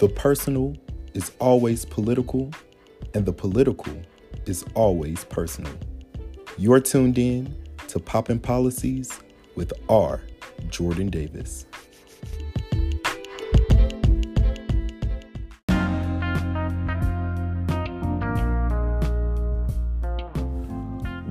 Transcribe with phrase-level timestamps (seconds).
[0.00, 0.76] The personal
[1.14, 2.50] is always political,
[3.14, 3.92] and the political
[4.44, 5.72] is always personal.
[6.58, 7.54] You're tuned in
[7.88, 9.20] to Poppin' Policies
[9.54, 10.20] with R.
[10.68, 11.66] Jordan Davis.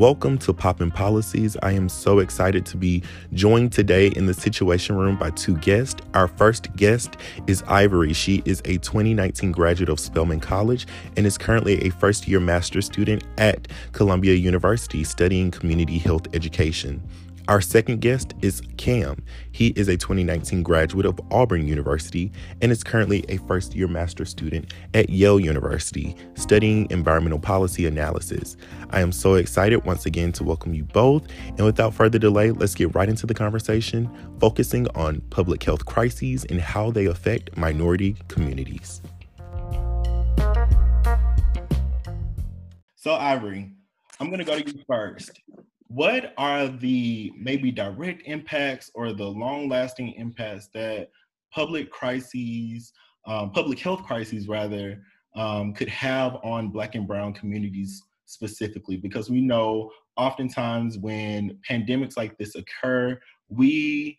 [0.03, 1.55] Welcome to Poppin' Policies.
[1.63, 6.01] I am so excited to be joined today in the Situation Room by two guests.
[6.13, 7.15] Our first guest
[7.47, 8.13] is Ivorie.
[8.13, 12.85] She is a 2019 graduate of Spelman College and is currently a first year master's
[12.85, 17.01] student at Columbia University studying community health education.
[17.49, 19.21] Our second guest is Cam.
[19.51, 24.29] He is a 2019 graduate of Auburn University and is currently a first year master's
[24.29, 28.55] student at Yale University studying environmental policy analysis.
[28.91, 31.27] I am so excited once again to welcome you both.
[31.49, 36.45] And without further delay, let's get right into the conversation, focusing on public health crises
[36.45, 39.01] and how they affect minority communities.
[42.95, 43.73] So, Ivorie,
[44.21, 45.41] I'm going to go to you first
[45.93, 51.11] what are the maybe direct impacts or the long lasting impacts that
[51.53, 52.91] public crises,
[53.27, 55.03] um, public health crises rather,
[55.35, 58.97] um, could have on Black and Brown communities specifically?
[58.97, 64.17] Because we know oftentimes when pandemics like this occur, we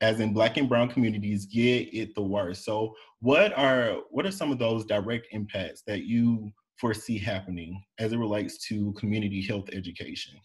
[0.00, 4.30] as in black and brown communities get it the worst so what are what are
[4.30, 9.68] some of those direct impacts that you foresee happening as it relates to community health
[9.72, 10.38] education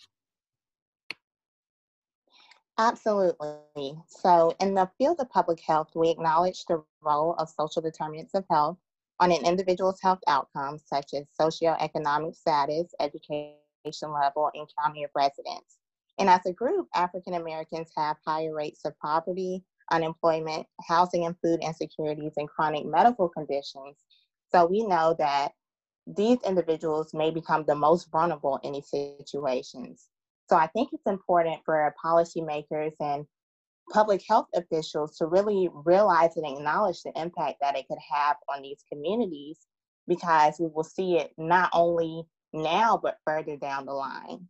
[2.78, 3.62] Absolutely.
[4.08, 8.46] So, in the field of public health, we acknowledge the role of social determinants of
[8.50, 8.78] health
[9.20, 13.60] on an individual's health outcomes, such as socioeconomic status, education
[14.12, 15.78] level, and county of residence.
[16.20, 21.60] And as a group, African Americans have higher rates of poverty, unemployment, housing and food
[21.62, 23.98] insecurities, and chronic medical conditions.
[24.52, 25.54] So, we know that
[26.08, 30.10] these individuals may become the most vulnerable in these situations.
[30.50, 33.26] So I think it's important for policymakers and
[33.92, 38.62] public health officials to really realize and acknowledge the impact that it could have on
[38.62, 39.60] these communities
[40.08, 42.24] because we will see it not only
[42.54, 44.48] now but further down the line.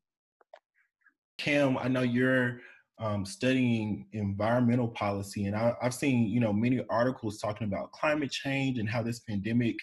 [1.38, 2.60] Cam, I know you're
[3.00, 8.32] um, studying environmental policy, and I, have seen you know many articles talking about climate
[8.32, 9.76] change and how this pandemic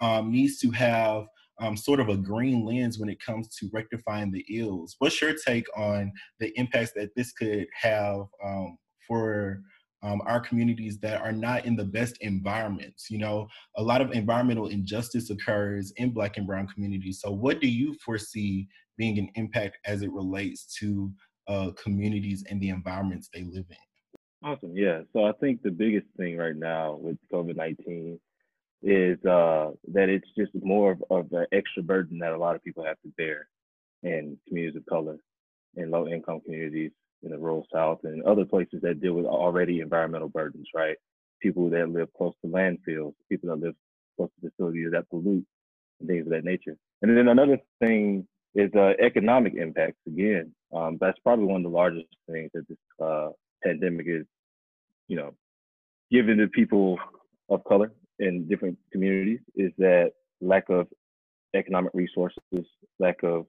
[0.00, 1.24] um, needs to have
[1.60, 4.96] um, sort of a green lens when it comes to rectifying the ills.
[4.98, 9.60] What's your take on the impacts that this could have um, for
[10.02, 13.10] um, our communities that are not in the best environments?
[13.10, 17.20] You know, a lot of environmental injustice occurs in Black and Brown communities.
[17.20, 21.12] So, what do you foresee being an impact as it relates to
[21.48, 23.76] uh, communities and the environments they live in?
[24.44, 24.76] Awesome.
[24.76, 25.00] Yeah.
[25.12, 28.20] So I think the biggest thing right now with COVID 19
[28.82, 32.62] is uh, that it's just more of, of an extra burden that a lot of
[32.62, 33.48] people have to bear
[34.02, 35.16] in communities of color,
[35.76, 39.80] in low income communities, in the rural South, and other places that deal with already
[39.80, 40.96] environmental burdens, right?
[41.42, 43.74] People that live close to landfills, people that live
[44.16, 45.44] close to facilities that pollute,
[46.00, 46.76] and things of that nature.
[47.02, 49.98] And then another thing is uh, economic impacts.
[50.06, 53.30] Again, um, that's probably one of the largest things that this uh,
[53.64, 54.24] pandemic is,
[55.08, 55.34] you know,
[56.10, 56.98] giving to people
[57.48, 60.88] of color in different communities is that lack of
[61.54, 62.40] economic resources,
[62.98, 63.46] lack of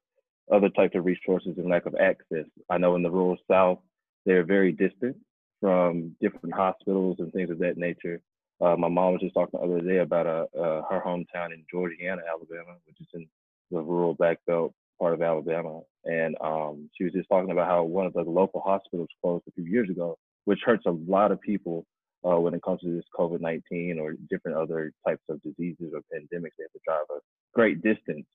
[0.51, 2.45] other types of resources, and lack of access.
[2.69, 3.79] I know in the rural South,
[4.25, 5.17] they're very distant
[5.61, 8.21] from different hospitals and things of that nature.
[8.61, 11.63] Uh, my mom was just talking the other day about uh, uh, her hometown in
[11.71, 13.27] Georgiana, Alabama, which is in
[13.71, 15.81] the rural Black Belt part of Alabama.
[16.05, 19.51] And um, she was just talking about how one of the local hospitals closed a
[19.51, 21.85] few years ago, which hurts a lot of people
[22.27, 26.01] uh, when it comes to this COVID 19 or different other types of diseases or
[26.13, 26.51] pandemics.
[26.57, 27.19] They have to drive a
[27.53, 28.25] great distance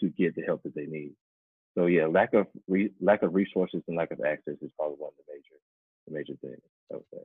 [0.00, 1.12] to get the help that they need.
[1.76, 5.10] So yeah, lack of re- lack of resources and lack of access is probably one
[5.10, 5.60] of the major
[6.06, 6.62] the major things
[6.92, 7.20] I would say.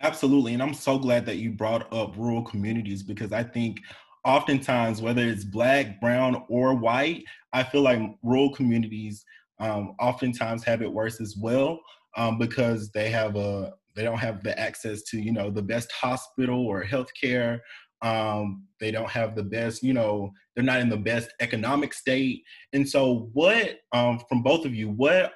[0.00, 3.78] Absolutely, and I'm so glad that you brought up rural communities because I think
[4.24, 9.24] oftentimes whether it's black, brown, or white, I feel like rural communities
[9.60, 11.80] um, oftentimes have it worse as well
[12.16, 15.92] um, because they have a they don't have the access to you know the best
[15.92, 17.60] hospital or healthcare.
[18.02, 22.42] Um, they don't have the best you know they're not in the best economic state.
[22.72, 25.32] And so what um, from both of you what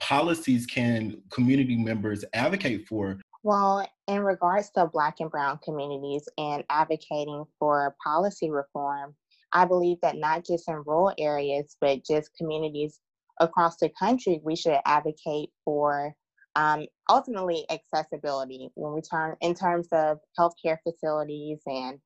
[0.00, 3.20] policies can community members advocate for?
[3.42, 9.14] Well in regards to black and brown communities and advocating for policy reform
[9.52, 13.00] i believe that not just in rural areas but just communities
[13.40, 16.14] across the country we should advocate for
[16.56, 22.00] um, ultimately accessibility when we turn in terms of healthcare facilities and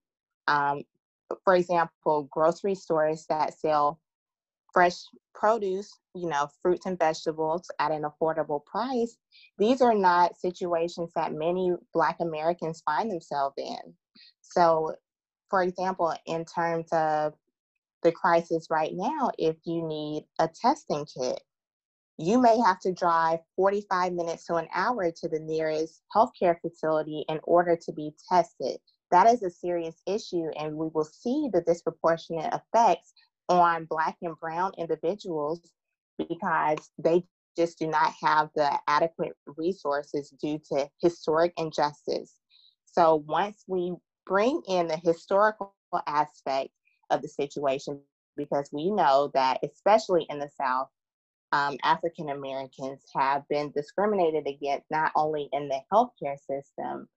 [0.48, 0.82] Um,
[1.44, 4.00] for example, grocery stores that sell
[4.72, 4.96] fresh
[5.34, 9.18] produce, you know, fruits and vegetables at an affordable price,
[9.58, 13.94] these are not situations that many Black Americans find themselves in.
[14.40, 14.94] So,
[15.50, 17.34] for example, in terms of
[18.02, 21.42] the crisis right now, if you need a testing kit,
[22.18, 27.24] you may have to drive 45 minutes to an hour to the nearest healthcare facility
[27.28, 28.78] in order to be tested.
[29.12, 33.14] That is a serious issue, and we will see the disproportionate effects
[33.48, 35.72] on Black and Brown individuals
[36.18, 37.24] because they
[37.56, 42.34] just do not have the adequate resources due to historic injustice.
[42.84, 43.94] So once we
[44.26, 45.72] bring in the historical
[46.06, 46.70] aspect
[47.10, 48.00] of the situation,
[48.36, 50.88] because we know that, especially in the South,
[51.52, 57.08] um, African Americans have been discriminated against not only in the healthcare system,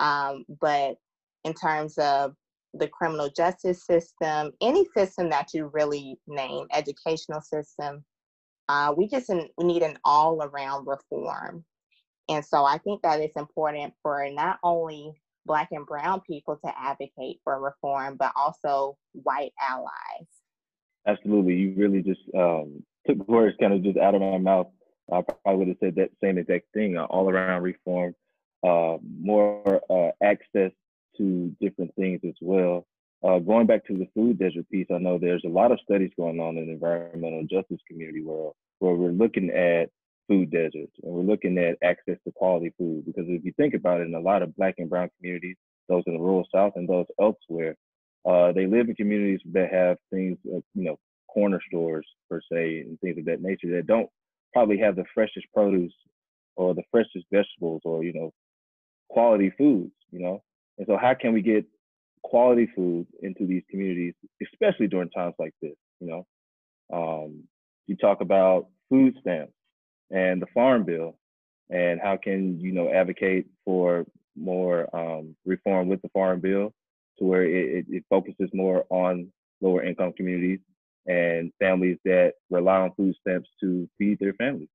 [0.00, 0.96] um, but
[1.44, 2.34] in terms of
[2.74, 8.04] the criminal justice system, any system that you really name, educational system,
[8.68, 11.64] uh, we just we need an all around reform.
[12.28, 15.12] And so I think that it's important for not only
[15.46, 20.28] Black and Brown people to advocate for reform, but also white allies.
[21.06, 21.54] Absolutely.
[21.54, 24.68] You really just um, took words kind of just out of my mouth.
[25.12, 28.14] I probably would have said that same exact thing uh, all around reform,
[28.62, 30.70] uh, more uh, access
[31.16, 32.86] to different things as well.
[33.22, 36.10] Uh, going back to the food desert piece, I know there's a lot of studies
[36.16, 39.90] going on in the environmental justice community world where we're looking at
[40.26, 43.04] food deserts and we're looking at access to quality food.
[43.04, 45.56] Because if you think about it, in a lot of black and brown communities,
[45.88, 47.76] those in the rural south and those elsewhere,
[48.24, 50.98] uh, they live in communities that have things, uh, you know,
[51.32, 54.08] corner stores per se and things of that nature that don't
[54.52, 55.94] probably have the freshest produce
[56.56, 58.32] or the freshest vegetables or you know
[59.08, 60.42] quality foods you know
[60.80, 61.66] and so, how can we get
[62.22, 65.74] quality food into these communities, especially during times like this?
[66.00, 66.26] You know,
[66.90, 67.44] um,
[67.86, 69.52] you talk about food stamps
[70.10, 71.18] and the farm bill,
[71.68, 76.72] and how can you know advocate for more um, reform with the farm bill
[77.18, 79.30] to where it, it focuses more on
[79.60, 80.60] lower income communities
[81.06, 84.68] and families that rely on food stamps to feed their families.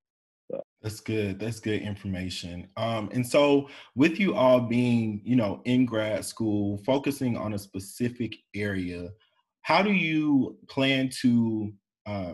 [0.85, 1.39] That's good.
[1.39, 2.67] That's good information.
[2.77, 7.57] Um, and so, with you all being, you know, in grad school, focusing on a
[7.57, 9.09] specific area,
[9.63, 11.73] how do you plan to,
[12.05, 12.33] uh,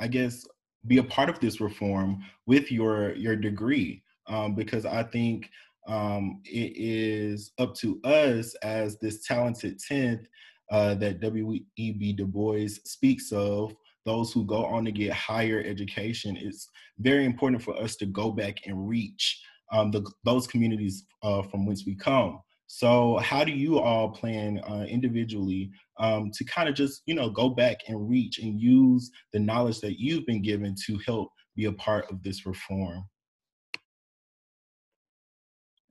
[0.00, 0.44] I guess,
[0.88, 4.02] be a part of this reform with your your degree?
[4.26, 5.48] Um, because I think
[5.86, 10.26] um, it is up to us as this talented tenth
[10.72, 12.12] uh, that W.E.B.
[12.14, 13.74] Du Bois speaks of
[14.04, 18.32] those who go on to get higher education, it's very important for us to go
[18.32, 19.40] back and reach
[19.70, 22.40] um, the, those communities uh, from whence we come.
[22.66, 27.28] So, how do you all plan uh, individually um, to kind of just, you know,
[27.28, 31.66] go back and reach and use the knowledge that you've been given to help be
[31.66, 33.04] a part of this reform?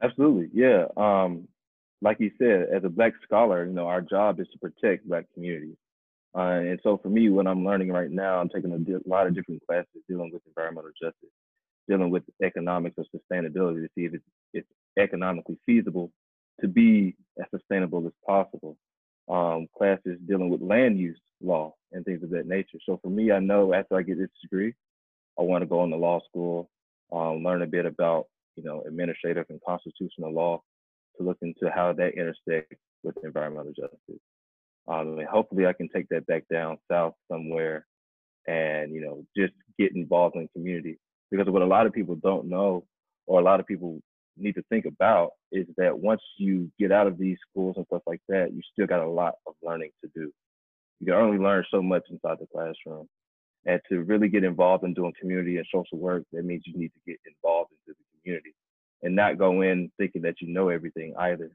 [0.02, 0.86] Absolutely, yeah.
[0.98, 1.48] Um,
[2.02, 5.26] like you said, as a Black scholar, you know, our job is to protect Black
[5.34, 5.76] communities.
[6.36, 9.28] Uh, and so for me, what I'm learning right now, I'm taking a di- lot
[9.28, 11.30] of different classes dealing with environmental justice,
[11.88, 14.68] dealing with economics of sustainability to see if it's, it's
[14.98, 16.12] economically feasible
[16.62, 18.78] to be as sustainable as possible.
[19.30, 22.80] Um, classes dealing with land use law and things of that nature.
[22.86, 24.74] So for me, I know after I get this degree,
[25.38, 26.70] I want to go into law school,
[27.12, 30.62] um, learn a bit about you know administrative and constitutional law
[31.22, 34.22] to look into how that intersects with environmental justice.
[34.88, 37.86] Um, and hopefully I can take that back down south somewhere
[38.48, 40.98] and, you know, just get involved in community.
[41.30, 42.86] Because what a lot of people don't know
[43.28, 44.02] or a lot of people
[44.38, 48.02] need to think about is that once you get out of these schools and stuff
[48.08, 50.32] like that, you still got a lot of learning to do.
[51.00, 53.08] You can only learn so much inside the classroom.
[53.66, 56.92] And to really get involved in doing community and social work, that means you need
[56.94, 58.56] to get involved into the community
[59.04, 61.52] and not go in thinking that you know everything either.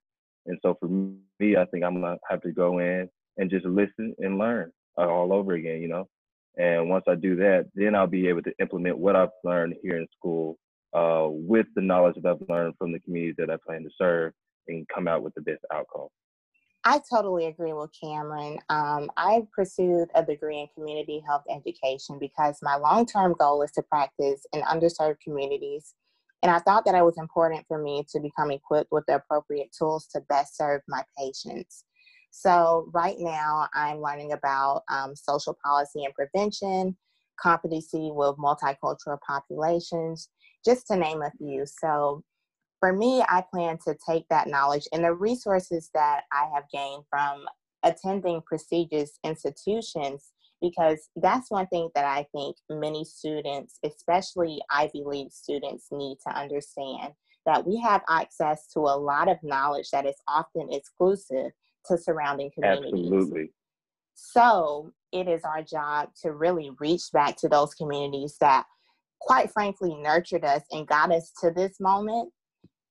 [0.46, 4.14] And so for me, I think I'm gonna have to go in and just listen
[4.18, 6.08] and learn all over again, you know.
[6.56, 9.98] And once I do that, then I'll be able to implement what I've learned here
[9.98, 10.56] in school
[10.94, 14.32] uh, with the knowledge that I've learned from the community that I plan to serve
[14.68, 16.08] and come out with the best outcome.
[16.84, 18.58] I totally agree with Cameron.
[18.68, 23.72] Um, I pursued a degree in community health education because my long term goal is
[23.72, 25.94] to practice in underserved communities.
[26.42, 29.74] And I thought that it was important for me to become equipped with the appropriate
[29.76, 31.84] tools to best serve my patients.
[32.30, 36.96] So, right now, I'm learning about um, social policy and prevention,
[37.40, 40.28] competency with multicultural populations,
[40.64, 41.64] just to name a few.
[41.64, 42.22] So,
[42.78, 47.04] for me, I plan to take that knowledge and the resources that I have gained
[47.08, 47.46] from
[47.82, 55.32] attending prestigious institutions because that's one thing that I think many students, especially Ivy League
[55.32, 57.12] students, need to understand
[57.44, 61.52] that we have access to a lot of knowledge that is often exclusive
[61.86, 63.12] to surrounding communities.
[63.12, 63.52] Absolutely.
[64.14, 68.64] So it is our job to really reach back to those communities that,
[69.20, 72.32] quite frankly, nurtured us and got us to this moment.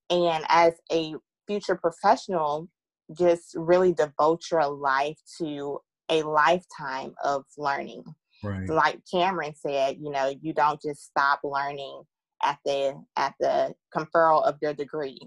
[0.08, 1.14] And as a
[1.46, 2.68] future professional,
[3.12, 5.80] just really devote your life to
[6.10, 8.04] a lifetime of learning.
[8.42, 8.68] Right.
[8.68, 12.02] Like Cameron said, you know, you don't just stop learning
[12.42, 15.18] at the at the conferral of your degree.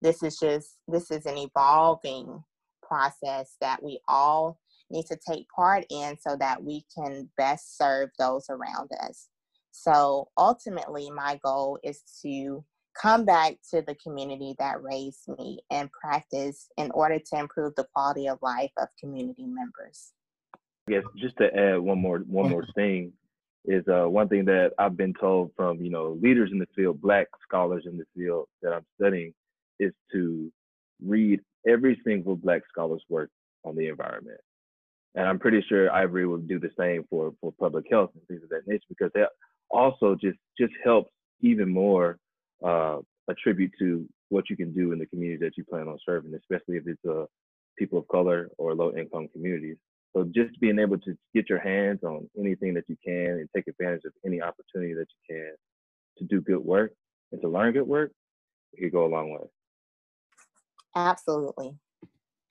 [0.00, 2.42] This is just this is an evolving
[2.82, 4.58] process that we all
[4.90, 9.28] need to take part in so that we can best serve those around us.
[9.70, 12.64] So ultimately my goal is to
[13.00, 17.86] come back to the community that raised me and practice in order to improve the
[17.94, 20.12] quality of life of community members.
[20.88, 23.12] I guess just to add one more one more thing
[23.64, 27.00] is uh, one thing that I've been told from you know leaders in the field,
[27.00, 29.34] black scholars in the field that I'm studying,
[29.78, 30.50] is to
[31.04, 33.30] read every single black scholar's work
[33.64, 34.40] on the environment.
[35.14, 38.42] And I'm pretty sure Ivorie will do the same for, for public health and things
[38.44, 39.30] of that nature because that
[39.70, 42.18] also just just helps even more
[42.64, 42.98] uh,
[43.28, 46.76] attribute to what you can do in the community that you plan on serving, especially
[46.76, 47.24] if it's uh,
[47.78, 49.76] people of color or low income communities.
[50.14, 53.68] So just being able to get your hands on anything that you can and take
[53.68, 55.52] advantage of any opportunity that you can
[56.18, 56.92] to do good work
[57.32, 58.10] and to learn good work,
[58.72, 59.46] it could go a long way.
[60.96, 61.76] Absolutely.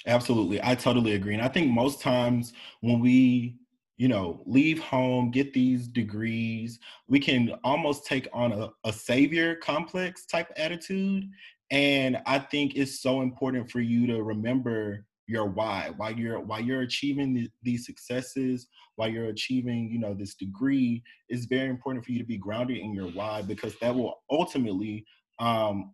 [0.06, 0.62] Absolutely.
[0.64, 1.34] I totally agree.
[1.34, 3.58] And I think most times when we
[4.00, 6.80] you know, leave home, get these degrees.
[7.10, 11.30] We can almost take on a, a savior complex type attitude.
[11.70, 16.58] And I think it's so important for you to remember your why why you're why
[16.58, 18.66] you're achieving the, these successes
[18.96, 22.78] why you're achieving you know this degree it's very important for you to be grounded
[22.78, 25.06] in your why because that will ultimately
[25.38, 25.94] um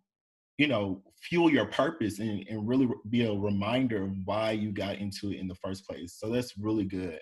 [0.56, 4.96] you know fuel your purpose and, and really be a reminder of why you got
[4.96, 7.18] into it in the first place so that's really good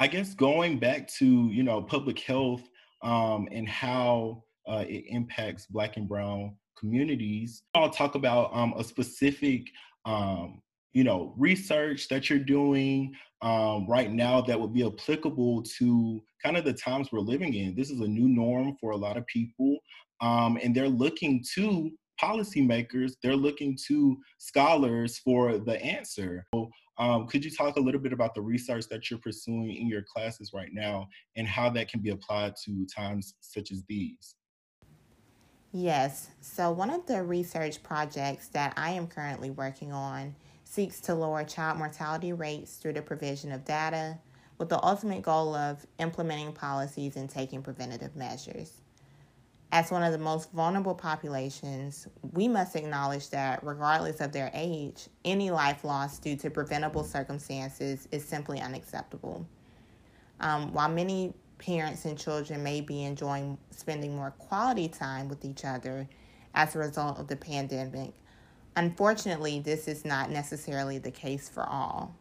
[0.00, 2.62] I guess going back to you know public health
[3.02, 7.64] um, and how uh, it impacts Black and Brown communities.
[7.74, 9.66] I'll talk about um, a specific
[10.04, 10.62] um,
[10.92, 13.12] you know research that you're doing
[13.42, 17.74] um, right now that would be applicable to kind of the times we're living in.
[17.74, 19.78] This is a new norm for a lot of people,
[20.20, 21.90] um, and they're looking to
[22.22, 23.12] policymakers.
[23.22, 26.44] They're looking to scholars for the answer.
[26.54, 29.86] So, um, could you talk a little bit about the research that you're pursuing in
[29.86, 34.34] your classes right now and how that can be applied to times such as these?
[35.72, 36.30] Yes.
[36.40, 40.34] So, one of the research projects that I am currently working on
[40.64, 44.18] seeks to lower child mortality rates through the provision of data
[44.58, 48.72] with the ultimate goal of implementing policies and taking preventative measures.
[49.70, 55.08] As one of the most vulnerable populations, we must acknowledge that, regardless of their age,
[55.26, 59.46] any life lost due to preventable circumstances is simply unacceptable.
[60.40, 65.64] Um, while many parents and children may be enjoying spending more quality time with each
[65.64, 66.08] other
[66.54, 68.14] as a result of the pandemic,
[68.76, 72.14] unfortunately, this is not necessarily the case for all.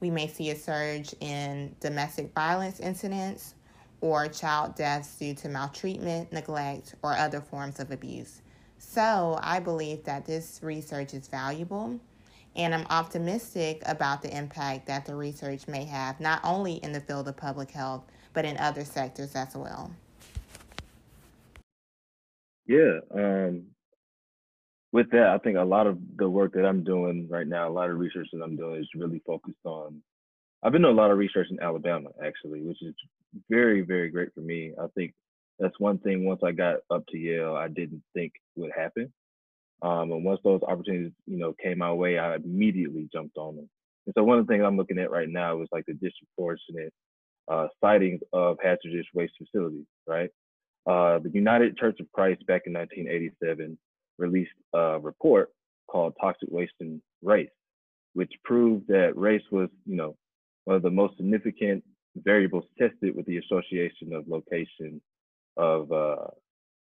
[0.00, 3.54] We may see a surge in domestic violence incidents
[4.00, 8.42] or child deaths due to maltreatment, neglect, or other forms of abuse.
[8.78, 11.98] So, I believe that this research is valuable,
[12.54, 17.00] and I'm optimistic about the impact that the research may have not only in the
[17.00, 19.90] field of public health, but in other sectors as well.
[22.66, 23.64] Yeah, um,
[24.92, 27.70] with that, I think a lot of the work that I'm doing right now, a
[27.70, 30.02] lot of research that I'm doing is really focused on
[30.62, 32.94] I've been doing a lot of research in Alabama actually, which is
[33.48, 34.72] very, very great for me.
[34.80, 35.12] I think
[35.58, 39.12] that's one thing once I got up to Yale, I didn't think would happen.
[39.82, 43.70] Um, and once those opportunities, you know, came my way, I immediately jumped on them.
[44.06, 46.92] And so one of the things I'm looking at right now is like the disproportionate
[47.48, 50.30] uh, sitings of hazardous waste facilities, right?
[50.86, 53.78] Uh, the United Church of Christ back in 1987
[54.18, 55.50] released a report
[55.86, 57.50] called Toxic Waste and Race,
[58.14, 60.16] which proved that race was, you know,
[60.64, 61.84] one of the most significant
[62.24, 65.00] variables tested with the association of location
[65.56, 66.26] of uh,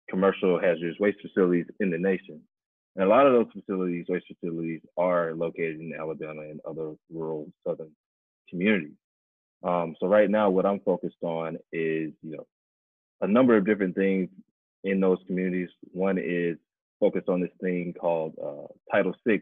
[0.08, 2.40] commercial hazardous waste facilities in the nation.
[2.96, 7.50] And a lot of those facilities, waste facilities, are located in Alabama and other rural
[7.66, 7.92] southern
[8.48, 8.96] communities.
[9.62, 12.46] Um, so right now, what I'm focused on is, you know,
[13.20, 14.28] a number of different things
[14.84, 15.68] in those communities.
[15.92, 16.56] One is
[16.98, 19.40] focused on this thing called uh, Title VI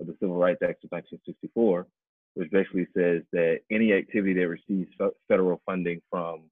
[0.00, 1.86] of the Civil Rights Act of 1964,
[2.34, 4.90] which basically says that any activity that receives
[5.28, 6.42] federal funding from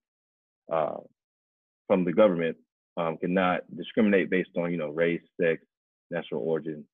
[0.73, 0.99] uh,
[1.87, 2.57] from the government
[2.97, 5.63] um, cannot discriminate based on you know race, sex,
[6.11, 6.85] national origin,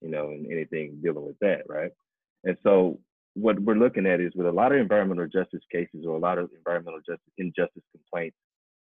[0.00, 1.90] you know, and anything dealing with that, right?
[2.44, 2.98] And so
[3.34, 6.38] what we're looking at is with a lot of environmental justice cases or a lot
[6.38, 8.36] of environmental justice injustice complaints,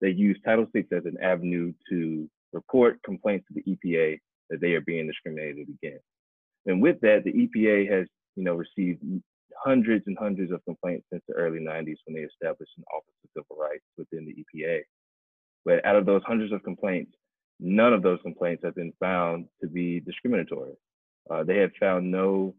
[0.01, 4.73] they use Title VI as an avenue to report complaints to the EPA that they
[4.73, 6.03] are being discriminated against.
[6.65, 9.01] And with that, the EPA has, you know, received
[9.63, 13.29] hundreds and hundreds of complaints since the early 90s when they established an Office of
[13.35, 14.81] Civil Rights within the EPA.
[15.65, 17.11] But out of those hundreds of complaints,
[17.59, 20.73] none of those complaints have been found to be discriminatory.
[21.29, 22.53] Uh, they have found no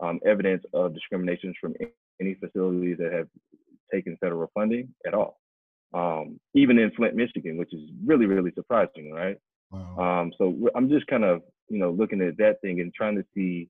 [0.00, 1.74] um, evidence of discriminations from
[2.20, 3.28] any facilities that have
[3.92, 5.38] taken federal funding at all.
[5.94, 9.36] Um, even in Flint, Michigan, which is really, really surprising, right?
[9.70, 10.20] Wow.
[10.22, 13.24] Um, so I'm just kind of, you know, looking at that thing and trying to
[13.34, 13.68] see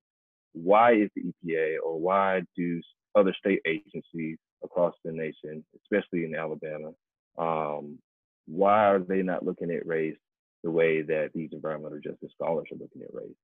[0.53, 2.81] why is the EPA or why do
[3.15, 6.93] other state agencies across the nation, especially in Alabama,
[7.39, 7.99] um,
[8.47, 10.17] why are they not looking at race
[10.63, 13.35] the way that these environmental justice scholars are looking at race?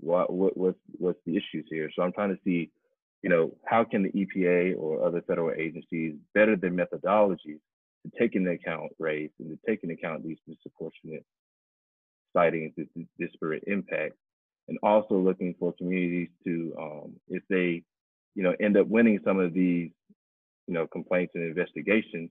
[0.00, 1.90] What, what what's what's the issues here?
[1.94, 2.70] So I'm trying to see,
[3.22, 7.60] you know, how can the EPA or other federal agencies better their methodologies
[8.04, 11.24] to take into account race and to take into account these disproportionate
[12.34, 12.86] sitings, this
[13.18, 14.16] disparate impacts,
[14.70, 17.82] and also looking for communities to, um, if they,
[18.34, 19.90] you know, end up winning some of these,
[20.66, 22.30] you know, complaints and investigations,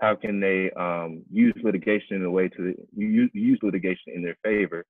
[0.00, 4.36] how can they um, use litigation in a way to use, use litigation in their
[4.44, 4.84] favor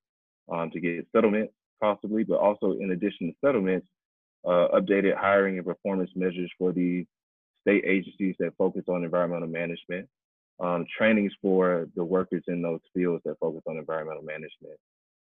[0.51, 1.51] um, to get settlement
[1.81, 3.87] possibly, but also in addition to settlements,
[4.45, 7.07] uh, updated hiring and performance measures for the
[7.61, 10.09] state agencies that focus on environmental management,
[10.61, 14.79] um, trainings for the workers in those fields that focus on environmental management,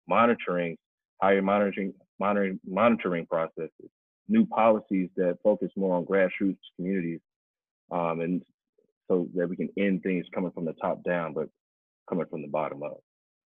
[0.08, 0.76] monitoring,
[1.20, 3.90] higher monitoring, monitoring, monitoring processes,
[4.28, 7.20] new policies that focus more on grassroots communities,
[7.90, 8.42] um, and
[9.08, 11.48] so that we can end things coming from the top down, but
[12.08, 13.00] coming from the bottom up.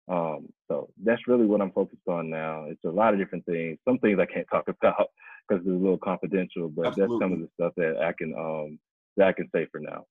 [0.09, 2.65] Um, so that's really what I'm focused on now.
[2.69, 3.77] It's a lot of different things.
[3.85, 5.07] Some things I can't talk about
[5.47, 7.17] because it's a little confidential, but Absolutely.
[7.17, 8.79] that's some of the stuff that I can um,
[9.17, 10.05] that I can say for now.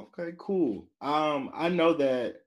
[0.00, 0.86] Okay, cool.
[1.00, 2.42] Um, I know that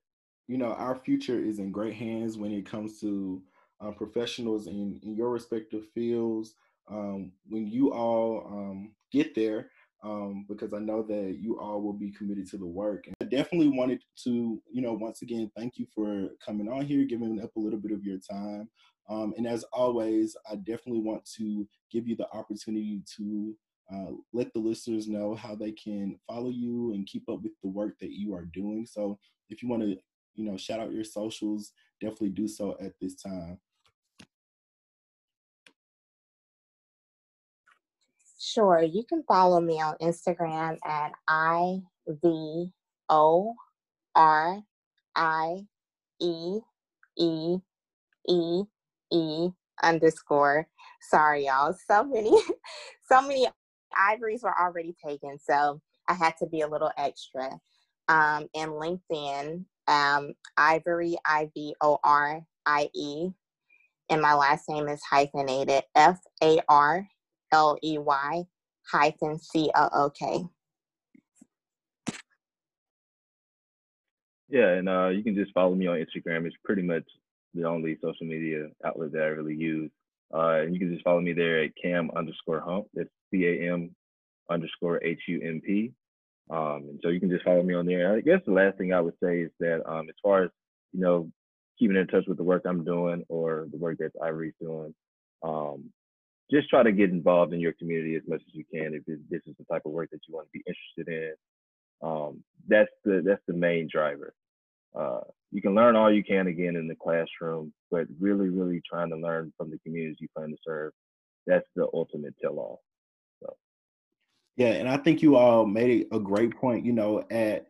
[0.47, 3.41] you know our future is in great hands when it comes to
[3.81, 6.53] uh, professionals in, in your respective fields.
[6.89, 9.69] Um, when you all um, get there,
[10.03, 13.05] um, because I know that you all will be committed to the work.
[13.05, 17.05] And I definitely wanted to, you know, once again, thank you for coming on here,
[17.05, 18.67] giving up a little bit of your time.
[19.09, 23.55] Um, and as always, I definitely want to give you the opportunity to
[23.93, 27.69] uh, let the listeners know how they can follow you and keep up with the
[27.69, 28.85] work that you are doing.
[28.89, 29.97] So if you want to,
[30.35, 33.59] you know, shout out your socials, definitely do so at this time.
[38.39, 42.71] Sure, you can follow me on Instagram at I V
[43.09, 43.55] O
[44.15, 44.61] R
[45.15, 45.57] I
[46.19, 46.59] E
[47.17, 47.57] E
[48.27, 48.63] E
[49.11, 49.49] E
[49.83, 50.67] underscore.
[51.01, 51.75] Sorry, y'all.
[51.87, 52.31] So many,
[53.09, 53.47] so many
[53.97, 57.49] ivories were already taken, so I had to be a little extra.
[58.07, 63.29] Um, and LinkedIn, um, Ivorie I V O R I E,
[64.09, 67.07] and my last name is hyphenated F A R
[67.51, 68.43] L E Y
[68.89, 70.45] hyphen C O O K.
[74.49, 76.45] Yeah, and uh, you can just follow me on Instagram.
[76.45, 77.03] It's pretty much
[77.53, 79.91] the only social media outlet that I really use.
[80.33, 82.87] Uh, and you can just follow me there at cam underscore hump.
[82.93, 83.93] That's C A M
[84.49, 85.93] underscore H U M P.
[86.51, 88.13] Um, and so you can just follow me on there.
[88.13, 90.51] I guess the last thing I would say is that um, as far as
[90.91, 91.31] you know,
[91.79, 94.93] keeping in touch with the work I'm doing or the work that Ivorie's doing,
[95.43, 95.85] um,
[96.51, 99.41] just try to get involved in your community as much as you can if this
[99.47, 101.33] is the type of work that you want to be interested in.
[102.07, 104.33] Um, that's the that's the main driver.
[104.93, 109.09] Uh, you can learn all you can again in the classroom, but really, really trying
[109.09, 110.91] to learn from the communities you plan to serve.
[111.47, 112.81] That's the ultimate tell-all.
[112.83, 112.90] So.
[114.61, 116.85] Yeah, and I think you all made a great point.
[116.85, 117.65] You know, at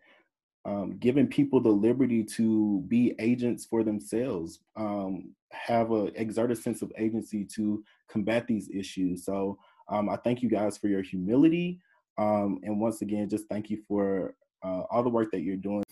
[0.65, 6.56] um, giving people the liberty to be agents for themselves, um, have a exert a
[6.58, 9.23] sense of agency to combat these issues.
[9.23, 11.80] So um, I thank you guys for your humility,
[12.17, 15.84] um, and once again, just thank you for uh, all the work that you're doing.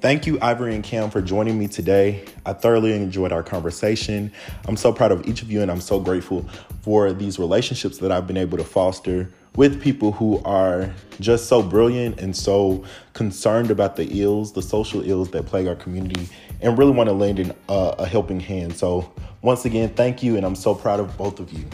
[0.00, 2.24] Thank you, Ivorie and Cam, for joining me today.
[2.46, 4.32] I thoroughly enjoyed our conversation.
[4.66, 6.48] I'm so proud of each of you, and I'm so grateful
[6.80, 11.62] for these relationships that I've been able to foster with people who are just so
[11.62, 12.82] brilliant and so
[13.12, 16.30] concerned about the ills, the social ills that plague our community,
[16.62, 18.74] and really want to lend in uh, a helping hand.
[18.74, 21.66] So, once again, thank you, and I'm so proud of both of you.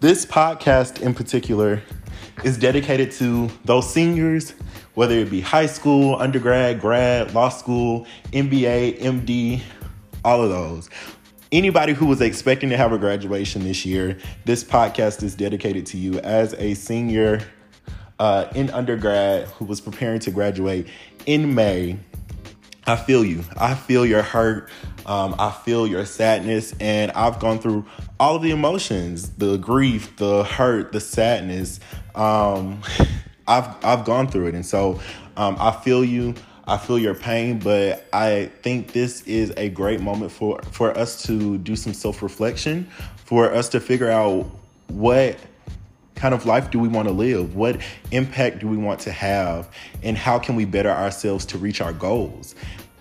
[0.00, 1.82] This podcast in particular
[2.44, 4.54] is dedicated to those seniors,
[5.00, 9.62] whether it be high school, undergrad, grad, law school, MBA, MD,
[10.26, 10.90] all of those.
[11.50, 15.96] Anybody who was expecting to have a graduation this year, this podcast is dedicated to
[15.96, 17.40] you as a senior
[18.18, 20.86] uh, in undergrad who was preparing to graduate
[21.24, 21.98] in May.
[22.86, 23.42] I feel you.
[23.56, 24.68] I feel your hurt.
[25.06, 26.74] Um, I feel your sadness.
[26.78, 27.86] And I've gone through
[28.18, 31.80] all of the emotions the grief, the hurt, the sadness.
[32.14, 32.82] Um,
[33.50, 34.54] I've, I've gone through it.
[34.54, 35.00] And so
[35.36, 36.34] um, I feel you.
[36.66, 41.24] I feel your pain, but I think this is a great moment for, for us
[41.24, 42.88] to do some self reflection,
[43.24, 44.46] for us to figure out
[44.86, 45.36] what
[46.14, 47.56] kind of life do we want to live?
[47.56, 47.80] What
[48.12, 49.74] impact do we want to have?
[50.02, 52.54] And how can we better ourselves to reach our goals?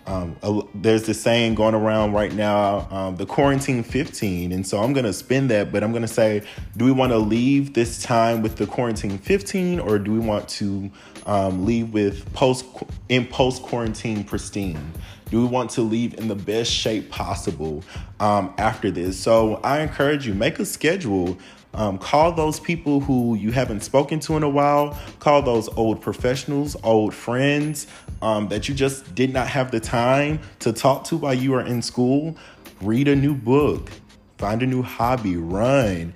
[0.05, 4.51] Um, a, there's this saying going around right now, um, the quarantine 15.
[4.51, 6.41] And so I'm going to spin that, but I'm going to say,
[6.77, 10.49] do we want to leave this time with the quarantine 15 or do we want
[10.49, 10.89] to
[11.25, 12.65] um, leave with post
[13.09, 14.91] in post quarantine pristine?
[15.29, 17.83] Do we want to leave in the best shape possible
[18.19, 19.19] um, after this?
[19.19, 21.37] So I encourage you, make a schedule
[21.73, 24.97] um, call those people who you haven't spoken to in a while.
[25.19, 27.87] Call those old professionals, old friends
[28.21, 31.61] um, that you just did not have the time to talk to while you were
[31.61, 32.35] in school.
[32.81, 33.91] Read a new book,
[34.37, 36.13] find a new hobby, run.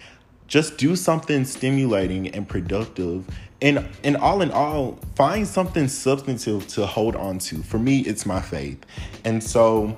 [0.48, 3.28] Just do something stimulating and productive.
[3.62, 7.64] And, and all in all, find something substantive to hold on to.
[7.64, 8.86] For me, it's my faith.
[9.24, 9.98] And so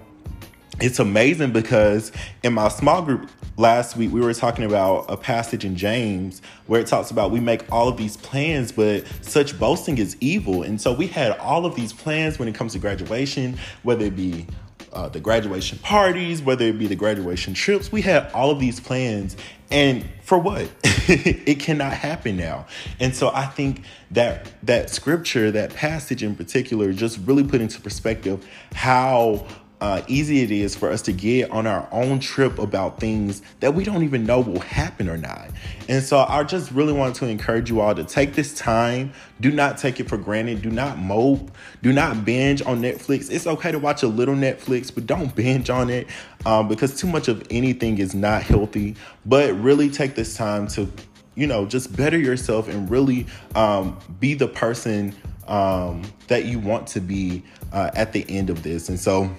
[0.79, 2.11] it's amazing because
[2.43, 6.81] in my small group last week we were talking about a passage in James where
[6.81, 10.63] it talks about we make all of these plans but such boasting is evil.
[10.63, 14.15] And so we had all of these plans when it comes to graduation whether it
[14.15, 14.47] be
[14.91, 18.79] uh, the graduation parties whether it be the graduation trips we had all of these
[18.79, 19.38] plans.
[19.71, 20.69] And for what?
[21.07, 22.65] It cannot happen now.
[22.99, 27.79] And so i think that that scripture that passage in particular just really put into
[27.79, 29.45] perspective how
[29.86, 33.76] uh, easy it is for us to get on our own trip about things that
[33.76, 35.52] we don't even know will happen or not.
[35.88, 39.13] And so I just really want to encourage you all to take this time.
[39.41, 40.63] Do not take it for granted.
[40.63, 41.52] Do not mope.
[41.84, 43.32] Do not binge on Netflix.
[43.32, 46.08] It's okay to watch a little Netflix, but don't binge on it
[46.48, 48.95] um, because too much of anything is not healthy.
[49.24, 50.91] But really take this time to,
[51.36, 55.13] you know, just better yourself and really um, be the person
[55.48, 58.89] um, that you want to be uh, at the end of this.
[58.89, 59.30] And so,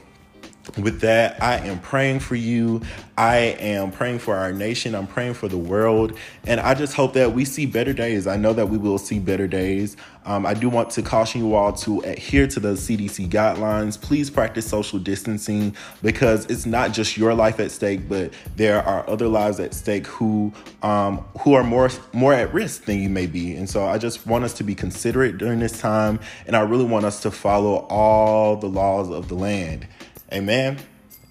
[0.77, 2.83] with that, I am praying for you.
[3.17, 4.95] I am praying for our nation.
[4.95, 6.19] I'm praying for the world.
[6.47, 8.27] And I just hope that we see better days.
[8.27, 9.97] I know that we will see better days.
[10.27, 14.01] Um, I do want to caution you all to adhere to the CDC guidelines.
[14.01, 19.09] Please practice social distancing because it's not just your life at stake, but there are
[19.09, 20.53] other lives at stake who
[20.83, 23.55] um, who are more more at risk than you may be.
[23.55, 26.85] And so I just want us to be considerate during this time, and I really
[26.85, 29.87] want us to follow all the laws of the land.
[30.37, 30.79] Amen.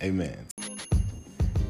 [0.01, 0.47] Amen.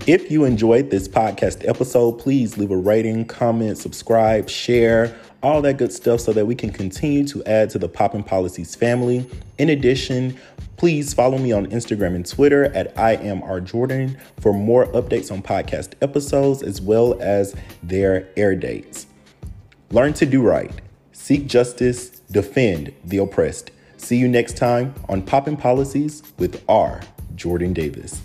[0.07, 5.77] If you enjoyed this podcast episode, please leave a rating, comment, subscribe, share, all that
[5.77, 9.29] good stuff so that we can continue to add to the Poppin' Policies family.
[9.57, 10.37] In addition,
[10.77, 15.29] please follow me on Instagram and Twitter at I am R Jordan for more updates
[15.29, 19.07] on podcast episodes as well as their air dates.
[19.91, 20.71] Learn to do right,
[21.11, 23.71] seek justice, defend the oppressed.
[23.97, 27.01] See you next time on Poppin' Policies with R.
[27.35, 28.21] Jordan Davis.